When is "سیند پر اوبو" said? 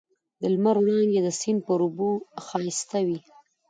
1.39-2.09